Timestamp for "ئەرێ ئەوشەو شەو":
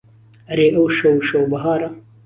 0.49-1.43